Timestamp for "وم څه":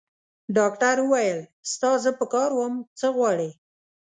2.53-3.07